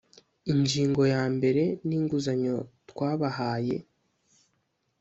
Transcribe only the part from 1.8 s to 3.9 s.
ninguzanyo twabahaye